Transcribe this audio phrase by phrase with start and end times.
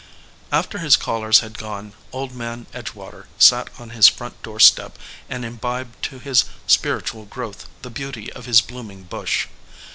[0.51, 4.97] After his callers had gone, Old Man Edgewater sat on his front door step
[5.29, 9.45] and imbibed to his spir itual growth the beauty of his blooming bush.